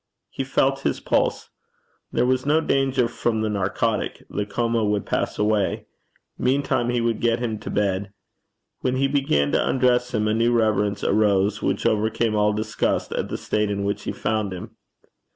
[0.31, 1.51] He felt his pulse.
[2.11, 4.25] There was no danger from the narcotic.
[4.31, 5.85] The coma would pass away.
[6.39, 8.11] Meantime he would get him to bed.
[8.79, 13.29] When he began to undress him a new reverence arose which overcame all disgust at
[13.29, 14.71] the state in which he found him.